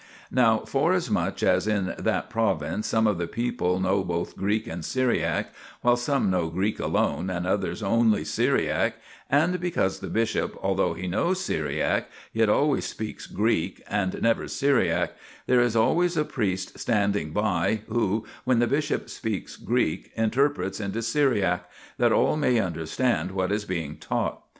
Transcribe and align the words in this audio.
Now, 0.31 0.61
forasmuch 0.65 1.43
as 1.43 1.67
in 1.67 1.93
that 1.95 2.27
province 2.27 2.87
some 2.87 3.05
of 3.05 3.19
the 3.19 3.27
people 3.27 3.79
know 3.79 4.03
both 4.03 4.35
Greek 4.35 4.65
and 4.65 4.83
Syriac, 4.83 5.53
while 5.81 5.95
some 5.95 6.31
know 6.31 6.49
Greek 6.49 6.79
alone 6.79 7.29
and 7.29 7.45
others 7.45 7.83
only 7.83 8.25
Syriac; 8.25 8.95
and 9.29 9.59
because 9.59 9.99
the 9.99 10.07
bishcp, 10.07 10.57
although 10.63 10.95
he 10.95 11.05
knows 11.07 11.39
Syriac, 11.45 12.09
yet 12.33 12.49
always 12.49 12.85
speaks 12.85 13.27
Greek, 13.27 13.83
and 13.87 14.19
never 14.23 14.47
Syriac, 14.47 15.11
there 15.45 15.61
is 15.61 15.75
always 15.75 16.17
a 16.17 16.25
priest 16.25 16.79
standing 16.79 17.29
by 17.29 17.81
who, 17.87 18.25
when 18.43 18.57
the 18.57 18.65
bishop 18.65 19.07
speaks 19.07 19.55
Greek, 19.55 20.09
interprets 20.17 20.79
into 20.79 21.03
Syriac, 21.03 21.69
that 21.99 22.11
all 22.11 22.35
may 22.37 22.59
understand 22.59 23.29
what 23.33 23.51
is 23.51 23.65
being 23.65 23.97
taught. 23.97 24.41